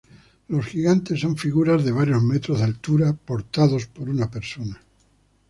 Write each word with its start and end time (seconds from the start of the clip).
Los 0.47 0.65
gigantes 0.65 1.19
son 1.19 1.37
figuras 1.37 1.85
de 1.85 1.91
varios 1.91 2.23
metros 2.23 2.57
de 2.57 2.63
altura 2.63 3.13
portados 3.13 3.85
por 3.85 4.09
una 4.09 4.31
persona. 4.31 4.81